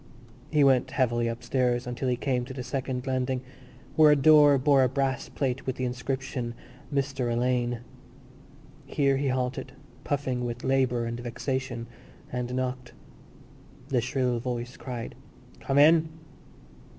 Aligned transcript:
He 0.49 0.63
went 0.63 0.89
heavily 0.89 1.27
upstairs 1.27 1.85
until 1.85 2.09
he 2.09 2.15
came 2.15 2.43
to 2.45 2.55
the 2.55 2.63
second 2.63 3.05
landing, 3.05 3.41
where 3.95 4.09
a 4.11 4.15
door 4.15 4.57
bore 4.57 4.81
a 4.81 4.89
brass 4.89 5.29
plate 5.29 5.67
with 5.67 5.75
the 5.75 5.85
inscription 5.85 6.55
Mr 6.91 7.31
Alleyne. 7.31 7.81
Here 8.87 9.17
he 9.17 9.27
halted, 9.27 9.73
puffing 10.03 10.43
with 10.43 10.63
labour 10.63 11.05
and 11.05 11.19
vexation, 11.19 11.85
and 12.31 12.55
knocked. 12.55 12.93
The 13.89 14.01
shrill 14.01 14.39
voice 14.39 14.75
cried: 14.75 15.13
"Come 15.59 15.77
in!" 15.77 16.09